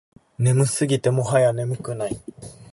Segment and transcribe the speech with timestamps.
[0.39, 2.19] 眠すぎてもはや眠くない